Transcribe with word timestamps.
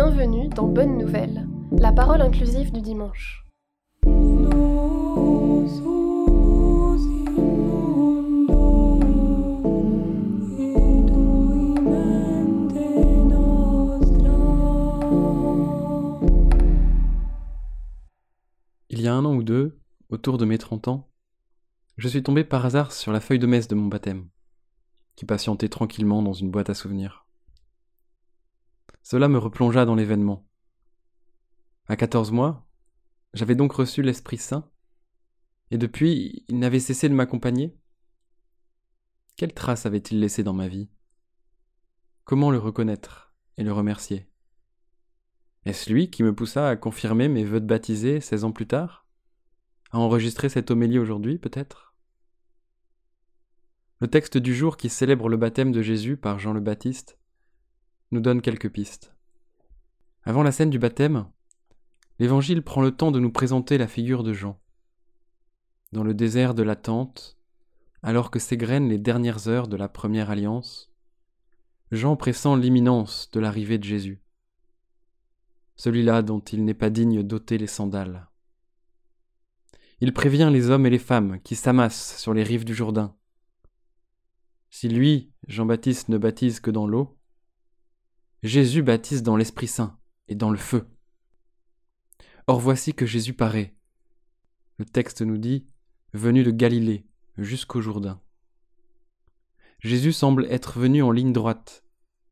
Bienvenue 0.00 0.48
dans 0.48 0.68
Bonne 0.68 0.96
Nouvelle, 0.96 1.48
la 1.72 1.90
parole 1.90 2.22
inclusive 2.22 2.70
du 2.70 2.80
dimanche. 2.80 3.44
Il 18.88 19.00
y 19.00 19.08
a 19.08 19.14
un 19.14 19.24
an 19.24 19.34
ou 19.34 19.42
deux, 19.42 19.80
autour 20.10 20.38
de 20.38 20.44
mes 20.44 20.58
30 20.58 20.86
ans, 20.86 21.08
je 21.96 22.06
suis 22.06 22.22
tombé 22.22 22.44
par 22.44 22.64
hasard 22.64 22.92
sur 22.92 23.10
la 23.10 23.18
feuille 23.18 23.40
de 23.40 23.48
messe 23.48 23.66
de 23.66 23.74
mon 23.74 23.88
baptême, 23.88 24.28
qui 25.16 25.24
patientait 25.24 25.68
tranquillement 25.68 26.22
dans 26.22 26.34
une 26.34 26.52
boîte 26.52 26.70
à 26.70 26.74
souvenirs. 26.74 27.27
Cela 29.10 29.28
me 29.28 29.38
replongea 29.38 29.86
dans 29.86 29.94
l'événement. 29.94 30.46
À 31.86 31.96
14 31.96 32.30
mois, 32.30 32.68
j'avais 33.32 33.54
donc 33.54 33.72
reçu 33.72 34.02
l'Esprit 34.02 34.36
Saint, 34.36 34.70
et 35.70 35.78
depuis, 35.78 36.44
il 36.48 36.58
n'avait 36.58 36.78
cessé 36.78 37.08
de 37.08 37.14
m'accompagner. 37.14 37.74
Quelle 39.36 39.54
trace 39.54 39.86
avait-il 39.86 40.20
laissé 40.20 40.42
dans 40.42 40.52
ma 40.52 40.68
vie? 40.68 40.90
Comment 42.24 42.50
le 42.50 42.58
reconnaître 42.58 43.32
et 43.56 43.64
le 43.64 43.72
remercier? 43.72 44.28
Est-ce 45.64 45.90
lui 45.90 46.10
qui 46.10 46.22
me 46.22 46.34
poussa 46.34 46.68
à 46.68 46.76
confirmer 46.76 47.28
mes 47.28 47.44
vœux 47.44 47.62
de 47.62 47.66
baptisé 47.66 48.20
16 48.20 48.44
ans 48.44 48.52
plus 48.52 48.66
tard? 48.66 49.06
À 49.90 49.96
enregistrer 49.96 50.50
cette 50.50 50.70
homélie 50.70 50.98
aujourd'hui, 50.98 51.38
peut-être? 51.38 51.94
Le 54.02 54.08
texte 54.08 54.36
du 54.36 54.54
jour 54.54 54.76
qui 54.76 54.90
célèbre 54.90 55.30
le 55.30 55.38
baptême 55.38 55.72
de 55.72 55.80
Jésus 55.80 56.18
par 56.18 56.38
Jean 56.38 56.52
le 56.52 56.60
Baptiste 56.60 57.18
nous 58.10 58.20
donne 58.20 58.40
quelques 58.40 58.70
pistes. 58.70 59.14
Avant 60.24 60.42
la 60.42 60.52
scène 60.52 60.70
du 60.70 60.78
baptême, 60.78 61.26
l'Évangile 62.18 62.62
prend 62.62 62.82
le 62.82 62.90
temps 62.90 63.10
de 63.10 63.20
nous 63.20 63.32
présenter 63.32 63.78
la 63.78 63.86
figure 63.86 64.22
de 64.22 64.32
Jean. 64.32 64.60
Dans 65.92 66.04
le 66.04 66.14
désert 66.14 66.54
de 66.54 66.62
l'attente, 66.62 67.38
alors 68.02 68.30
que 68.30 68.38
s'égrènent 68.38 68.88
les 68.88 68.98
dernières 68.98 69.48
heures 69.48 69.68
de 69.68 69.76
la 69.76 69.88
première 69.88 70.30
alliance, 70.30 70.92
Jean 71.90 72.16
pressent 72.16 72.56
l'imminence 72.56 73.30
de 73.32 73.40
l'arrivée 73.40 73.78
de 73.78 73.84
Jésus, 73.84 74.20
celui-là 75.76 76.22
dont 76.22 76.40
il 76.40 76.64
n'est 76.64 76.74
pas 76.74 76.90
digne 76.90 77.22
d'ôter 77.22 77.56
les 77.56 77.66
sandales. 77.66 78.28
Il 80.00 80.12
prévient 80.12 80.50
les 80.52 80.70
hommes 80.70 80.86
et 80.86 80.90
les 80.90 80.98
femmes 80.98 81.40
qui 81.40 81.56
s'amassent 81.56 82.18
sur 82.18 82.34
les 82.34 82.42
rives 82.44 82.64
du 82.64 82.74
Jourdain. 82.74 83.16
Si 84.70 84.88
lui, 84.88 85.32
Jean-Baptiste, 85.48 86.08
ne 86.08 86.18
baptise 86.18 86.60
que 86.60 86.70
dans 86.70 86.86
l'eau, 86.86 87.17
Jésus 88.44 88.82
baptise 88.82 89.24
dans 89.24 89.36
l'Esprit 89.36 89.66
Saint 89.66 89.98
et 90.28 90.36
dans 90.36 90.50
le 90.50 90.58
feu. 90.58 90.86
Or 92.46 92.60
voici 92.60 92.94
que 92.94 93.04
Jésus 93.04 93.34
paraît. 93.34 93.74
Le 94.78 94.84
texte 94.84 95.22
nous 95.22 95.38
dit, 95.38 95.66
venu 96.12 96.44
de 96.44 96.52
Galilée 96.52 97.04
jusqu'au 97.36 97.80
Jourdain. 97.80 98.20
Jésus 99.80 100.12
semble 100.12 100.46
être 100.50 100.78
venu 100.78 101.02
en 101.02 101.10
ligne 101.10 101.32
droite, 101.32 101.84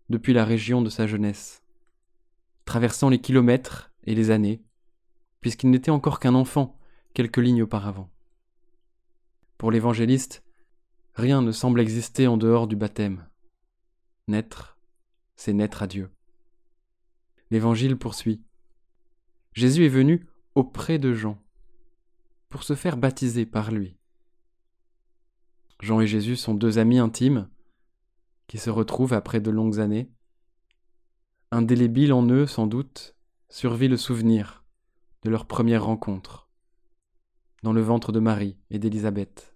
depuis 0.09 0.33
la 0.33 0.45
région 0.45 0.81
de 0.81 0.91
sa 0.91 1.09
jeunesse, 1.09 1.63
traversant 2.65 3.09
les 3.09 3.21
kilomètres 3.21 3.93
et 4.05 4.15
les 4.15 4.31
années, 4.31 4.63
puisqu'il 5.41 5.71
n'était 5.71 5.91
encore 5.91 6.21
qu'un 6.21 6.35
enfant 6.35 6.79
quelques 7.15 7.39
lignes 7.39 7.63
auparavant. 7.63 8.13
Pour 9.59 9.73
l'évangéliste, 9.73 10.45
rien 11.15 11.43
ne 11.43 11.51
semble 11.51 11.81
exister 11.81 12.29
en 12.29 12.37
dehors 12.37 12.69
du 12.69 12.77
baptême. 12.77 13.29
Naître, 14.29 14.76
c'est 15.37 15.53
naître 15.53 15.83
à 15.83 15.87
Dieu. 15.87 16.11
L'Évangile 17.51 17.97
poursuit. 17.97 18.43
Jésus 19.53 19.85
est 19.87 19.91
venu 19.91 20.27
auprès 20.55 20.99
de 20.99 21.15
Jean 21.15 21.41
pour 22.49 22.63
se 22.63 22.75
faire 22.75 22.97
baptiser 22.97 23.47
par 23.47 23.71
lui. 23.71 23.97
Jean 25.81 26.01
et 26.01 26.07
Jésus 26.07 26.37
sont 26.37 26.55
deux 26.55 26.79
amis 26.79 26.99
intimes 26.99 27.49
qui 28.47 28.59
se 28.59 28.71
retrouvent 28.71 29.13
après 29.13 29.41
de 29.41 29.51
longues 29.51 29.81
années. 29.81 30.11
Indélébile 31.51 32.13
en 32.13 32.27
eux, 32.29 32.47
sans 32.47 32.67
doute, 32.67 33.15
survit 33.49 33.89
le 33.89 33.97
souvenir 33.97 34.65
de 35.23 35.31
leur 35.31 35.47
première 35.47 35.85
rencontre 35.85 36.49
dans 37.63 37.73
le 37.73 37.81
ventre 37.81 38.13
de 38.13 38.21
Marie 38.21 38.59
et 38.71 38.79
d'Élisabeth. 38.79 39.55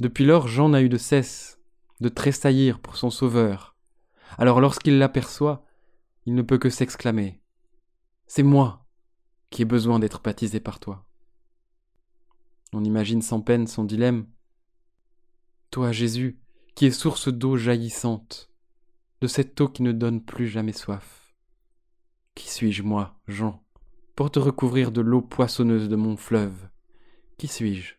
Depuis 0.00 0.24
lors, 0.24 0.48
Jean 0.48 0.70
n'a 0.70 0.82
eu 0.82 0.88
de 0.88 0.96
cesse 0.96 1.58
de 2.00 2.08
tressaillir 2.08 2.80
pour 2.80 2.96
son 2.96 3.10
Sauveur, 3.10 3.71
alors 4.38 4.60
lorsqu'il 4.60 4.98
l'aperçoit, 4.98 5.64
il 6.26 6.34
ne 6.34 6.42
peut 6.42 6.58
que 6.58 6.70
s'exclamer 6.70 7.40
C'est 8.26 8.42
moi 8.42 8.86
qui 9.50 9.62
ai 9.62 9.64
besoin 9.64 9.98
d'être 9.98 10.22
baptisé 10.22 10.60
par 10.60 10.80
toi. 10.80 11.06
On 12.72 12.84
imagine 12.84 13.22
sans 13.22 13.40
peine 13.40 13.66
son 13.66 13.84
dilemme. 13.84 14.26
Toi, 15.70 15.92
Jésus, 15.92 16.40
qui 16.74 16.86
es 16.86 16.90
source 16.90 17.28
d'eau 17.28 17.56
jaillissante, 17.56 18.50
de 19.20 19.26
cette 19.26 19.60
eau 19.60 19.68
qui 19.68 19.82
ne 19.82 19.92
donne 19.92 20.22
plus 20.22 20.48
jamais 20.48 20.72
soif. 20.72 21.34
Qui 22.34 22.48
suis-je, 22.48 22.82
moi, 22.82 23.20
Jean, 23.28 23.62
pour 24.16 24.30
te 24.30 24.38
recouvrir 24.38 24.90
de 24.90 25.02
l'eau 25.02 25.20
poissonneuse 25.20 25.88
de 25.88 25.96
mon 25.96 26.16
fleuve? 26.16 26.68
Qui 27.36 27.48
suis-je 27.48 27.94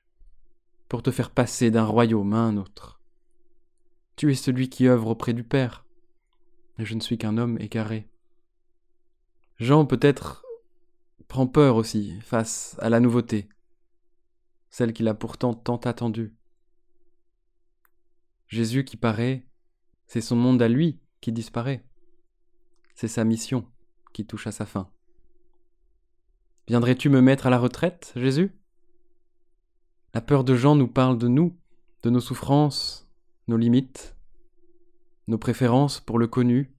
pour 0.90 1.04
te 1.04 1.12
faire 1.12 1.32
passer 1.32 1.72
d'un 1.72 1.86
royaume 1.86 2.34
à 2.34 2.38
un 2.38 2.58
autre? 2.58 3.00
Tu 4.16 4.32
es 4.32 4.36
celui 4.36 4.70
qui 4.70 4.88
œuvre 4.88 5.08
auprès 5.08 5.34
du 5.34 5.44
Père 5.44 5.83
et 6.78 6.86
je 6.86 6.96
ne 6.96 7.00
suis 7.00 7.18
qu'un 7.18 7.38
homme 7.38 7.58
égaré. 7.60 8.10
Jean 9.58 9.86
peut-être 9.86 10.46
prend 11.28 11.48
peur 11.48 11.76
aussi 11.76 12.20
face 12.22 12.76
à 12.80 12.90
la 12.90 13.00
nouveauté, 13.00 13.48
celle 14.70 14.94
qu'il 14.94 15.08
a 15.08 15.14
pourtant 15.14 15.54
tant 15.54 15.78
attendue. 15.78 16.36
Jésus 18.48 18.84
qui 18.84 18.98
paraît, 18.98 19.48
c'est 20.06 20.22
son 20.22 20.36
monde 20.36 20.62
à 20.62 20.68
lui 20.68 21.00
qui 21.22 21.32
disparaît. 21.32 21.86
C'est 22.96 23.08
sa 23.08 23.24
mission 23.24 23.66
qui 24.14 24.26
touche 24.26 24.48
à 24.48 24.52
sa 24.52 24.66
fin. 24.66 24.90
Viendrais-tu 26.68 27.10
me 27.10 27.22
mettre 27.22 27.48
à 27.48 27.50
la 27.50 27.60
retraite, 27.60 28.14
Jésus? 28.16 28.52
La 30.14 30.22
peur 30.22 30.44
de 30.44 30.56
Jean 30.56 30.76
nous 30.76 30.88
parle 30.88 31.18
de 31.18 31.28
nous, 31.28 31.58
de 32.04 32.10
nos 32.10 32.20
souffrances, 32.20 33.10
nos 33.48 33.58
limites, 33.58 34.13
nos 35.28 35.38
préférences 35.38 36.00
pour 36.00 36.20
le 36.20 36.28
connu, 36.28 36.76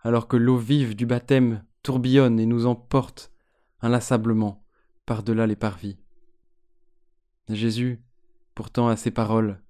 alors 0.00 0.28
que 0.28 0.36
l'eau 0.36 0.56
vive 0.56 0.94
du 0.94 1.06
baptême 1.06 1.64
tourbillonne 1.82 2.40
et 2.40 2.46
nous 2.46 2.66
emporte 2.66 3.32
inlassablement 3.80 4.64
par-delà 5.04 5.46
les 5.46 5.56
parvis. 5.56 5.98
Jésus, 7.48 8.02
pourtant 8.54 8.88
à 8.88 8.96
ses 8.96 9.10
paroles, 9.10 9.62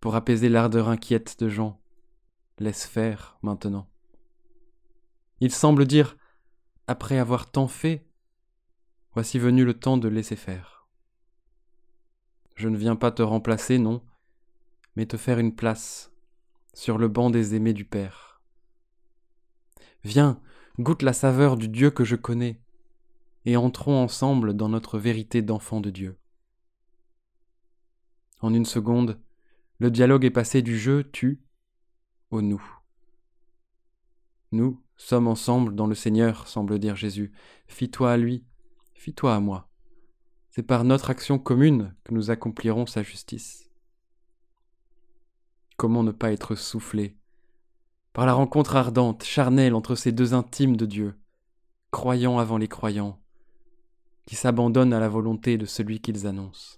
pour 0.00 0.14
apaiser 0.14 0.48
l'ardeur 0.48 0.88
inquiète 0.88 1.40
de 1.40 1.48
Jean, 1.48 1.80
laisse 2.58 2.86
faire 2.86 3.38
maintenant. 3.42 3.90
Il 5.40 5.50
semble 5.50 5.86
dire, 5.86 6.16
après 6.86 7.18
avoir 7.18 7.50
tant 7.50 7.68
fait, 7.68 8.06
voici 9.14 9.38
venu 9.38 9.64
le 9.64 9.74
temps 9.74 9.96
de 9.96 10.08
laisser 10.08 10.36
faire. 10.36 10.88
Je 12.54 12.68
ne 12.68 12.76
viens 12.76 12.96
pas 12.96 13.10
te 13.10 13.22
remplacer, 13.22 13.78
non, 13.78 14.04
mais 14.96 15.06
te 15.06 15.16
faire 15.16 15.38
une 15.38 15.54
place 15.54 16.09
sur 16.74 16.98
le 16.98 17.08
banc 17.08 17.30
des 17.30 17.54
aimés 17.54 17.72
du 17.72 17.84
Père. 17.84 18.42
Viens, 20.04 20.40
goûte 20.78 21.02
la 21.02 21.12
saveur 21.12 21.56
du 21.56 21.68
Dieu 21.68 21.90
que 21.90 22.04
je 22.04 22.16
connais, 22.16 22.60
et 23.44 23.56
entrons 23.56 24.02
ensemble 24.02 24.54
dans 24.54 24.68
notre 24.68 24.98
vérité 24.98 25.42
d'enfant 25.42 25.80
de 25.80 25.90
Dieu. 25.90 26.18
En 28.40 28.54
une 28.54 28.64
seconde, 28.64 29.20
le 29.78 29.90
dialogue 29.90 30.24
est 30.24 30.30
passé 30.30 30.62
du 30.62 30.78
je, 30.78 31.02
tu, 31.02 31.42
au 32.30 32.42
nous. 32.42 32.62
Nous 34.52 34.82
sommes 34.96 35.28
ensemble 35.28 35.74
dans 35.74 35.86
le 35.86 35.94
Seigneur, 35.94 36.48
semble 36.48 36.78
dire 36.78 36.96
Jésus. 36.96 37.32
Fie-toi 37.66 38.12
à 38.12 38.16
lui, 38.16 38.44
fie-toi 38.94 39.34
à 39.34 39.40
moi. 39.40 39.70
C'est 40.50 40.62
par 40.62 40.84
notre 40.84 41.10
action 41.10 41.38
commune 41.38 41.94
que 42.04 42.12
nous 42.12 42.30
accomplirons 42.30 42.86
sa 42.86 43.02
justice. 43.02 43.69
Comment 45.80 46.02
ne 46.02 46.12
pas 46.12 46.30
être 46.30 46.56
soufflé 46.56 47.16
par 48.12 48.26
la 48.26 48.34
rencontre 48.34 48.76
ardente, 48.76 49.24
charnelle 49.24 49.74
entre 49.74 49.94
ces 49.94 50.12
deux 50.12 50.34
intimes 50.34 50.76
de 50.76 50.84
Dieu, 50.84 51.18
croyants 51.90 52.38
avant 52.38 52.58
les 52.58 52.68
croyants, 52.68 53.18
qui 54.26 54.36
s'abandonnent 54.36 54.92
à 54.92 55.00
la 55.00 55.08
volonté 55.08 55.56
de 55.56 55.64
celui 55.64 56.02
qu'ils 56.02 56.26
annoncent. 56.26 56.76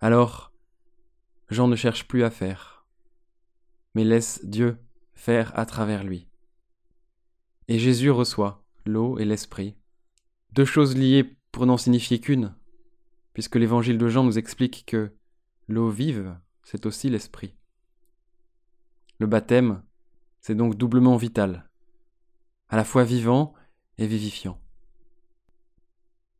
Alors, 0.00 0.54
Jean 1.50 1.68
ne 1.68 1.76
cherche 1.76 2.08
plus 2.08 2.24
à 2.24 2.30
faire, 2.30 2.86
mais 3.94 4.04
laisse 4.04 4.42
Dieu 4.46 4.78
faire 5.12 5.52
à 5.58 5.66
travers 5.66 6.02
lui. 6.02 6.30
Et 7.68 7.78
Jésus 7.78 8.10
reçoit 8.10 8.64
l'eau 8.86 9.18
et 9.18 9.26
l'esprit, 9.26 9.76
deux 10.52 10.64
choses 10.64 10.96
liées 10.96 11.36
pour 11.52 11.66
n'en 11.66 11.76
signifier 11.76 12.20
qu'une, 12.22 12.54
puisque 13.34 13.56
l'évangile 13.56 13.98
de 13.98 14.08
Jean 14.08 14.24
nous 14.24 14.38
explique 14.38 14.86
que 14.86 15.14
l'eau 15.68 15.90
vive 15.90 16.38
c'est 16.66 16.84
aussi 16.84 17.08
l'esprit. 17.08 17.54
Le 19.20 19.28
baptême, 19.28 19.82
C'est 20.40 20.56
donc 20.56 20.74
doublement 20.76 21.16
vital, 21.16 21.68
à 22.68 22.76
la 22.76 22.84
fois 22.84 23.04
vivant 23.04 23.54
et 23.98 24.06
vivifiant. 24.06 24.60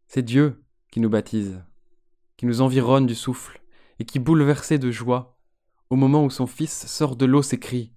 C'est 0.06 0.22
Dieu 0.22 0.64
qui 0.90 1.00
nous 1.00 1.08
baptise, 1.08 1.64
qui 2.36 2.46
nous 2.46 2.60
environne 2.60 3.06
du 3.06 3.14
souffle, 3.14 3.60
et 3.98 4.04
qui, 4.04 4.18
bouleversé 4.18 4.78
de 4.78 4.90
joie, 4.90 5.38
au 5.90 5.96
moment 5.96 6.24
où 6.24 6.30
son 6.30 6.46
fils 6.46 6.86
sort 6.86 7.16
de 7.16 7.24
l'eau, 7.24 7.42
s'écrie 7.42 7.92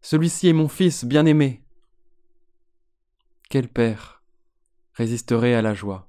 Celui-ci 0.00 0.48
est 0.48 0.52
mon 0.52 0.68
fils 0.68 1.04
bien-aimé. 1.04 1.64
Quel 3.48 3.68
père 3.68 4.22
résisterait 4.92 5.54
à 5.54 5.62
la 5.62 5.74
joie 5.74 6.08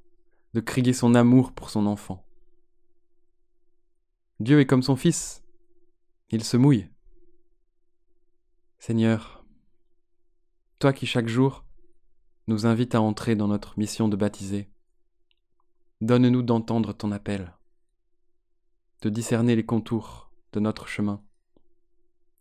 de 0.53 0.59
crier 0.59 0.93
son 0.93 1.13
amour 1.15 1.53
pour 1.53 1.69
son 1.69 1.85
enfant? 1.85 2.28
Dieu 4.39 4.59
est 4.59 4.65
comme 4.65 4.83
son 4.83 4.95
fils, 4.95 5.43
il 6.29 6.43
se 6.43 6.57
mouille. 6.57 6.87
Seigneur, 8.77 9.45
toi 10.79 10.93
qui 10.93 11.05
chaque 11.05 11.27
jour 11.27 11.65
nous 12.47 12.65
invites 12.65 12.95
à 12.95 13.01
entrer 13.01 13.35
dans 13.35 13.47
notre 13.47 13.77
mission 13.77 14.07
de 14.07 14.15
baptiser, 14.15 14.69
donne-nous 16.01 16.41
d'entendre 16.41 16.93
ton 16.93 17.11
appel 17.11 17.53
de 19.01 19.09
discerner 19.09 19.55
les 19.55 19.65
contours 19.65 20.31
de 20.51 20.59
notre 20.59 20.87
chemin. 20.87 21.21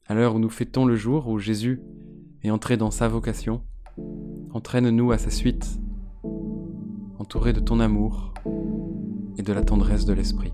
À 0.06 0.14
l'heure 0.14 0.34
où 0.34 0.38
nous 0.38 0.50
fêtons 0.50 0.86
le 0.86 0.96
jour 0.96 1.28
où 1.28 1.38
Jésus 1.38 1.80
est 2.42 2.50
entré 2.50 2.76
dans 2.76 2.90
sa 2.90 3.08
vocation, 3.08 3.62
entraîne-nous 4.50 5.12
à 5.12 5.18
sa 5.18 5.30
suite, 5.30 5.78
entouré 7.18 7.52
de 7.52 7.60
ton 7.60 7.78
amour 7.78 8.34
et 9.36 9.42
de 9.42 9.52
la 9.52 9.62
tendresse 9.62 10.04
de 10.04 10.12
l'Esprit. 10.12 10.52